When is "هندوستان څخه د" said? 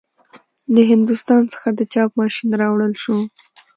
0.91-1.81